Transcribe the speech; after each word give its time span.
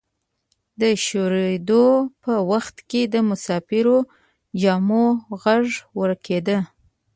د 0.79 0.81
شورېدو 1.05 1.85
په 2.23 2.33
وخت 2.51 2.75
کې 2.89 3.01
د 3.13 3.15
مسافرو 3.29 3.97
د 4.05 4.07
جامو 4.61 5.05
غږ 5.43 5.67
ورکیده. 6.01 6.57